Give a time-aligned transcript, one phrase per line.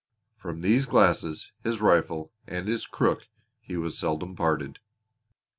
[0.35, 3.27] From these glasses, his rifle, and his crook
[3.61, 4.79] he was seldom parted.